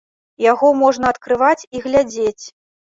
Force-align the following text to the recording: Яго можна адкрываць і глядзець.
Яго 0.51 0.71
можна 0.81 1.13
адкрываць 1.15 1.67
і 1.75 1.87
глядзець. 1.87 2.41